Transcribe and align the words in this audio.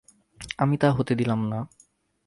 আমি 0.57 0.75
তা 0.77 0.87
হতে 0.91 1.13
দিলাম 1.15 1.41
না। 1.47 1.59